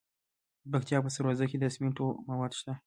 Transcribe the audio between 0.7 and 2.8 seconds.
پکتیکا په سروضه کې د سمنټو مواد شته.